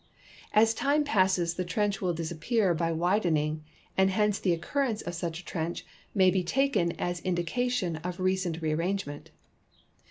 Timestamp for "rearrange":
8.63-9.05